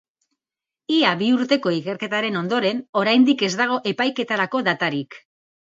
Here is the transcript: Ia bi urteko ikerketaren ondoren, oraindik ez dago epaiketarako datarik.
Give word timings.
Ia 0.95 1.11
bi 1.19 1.27
urteko 1.33 1.75
ikerketaren 1.81 2.41
ondoren, 2.41 2.83
oraindik 3.03 3.47
ez 3.51 3.55
dago 3.65 3.81
epaiketarako 3.95 4.69
datarik. 4.73 5.25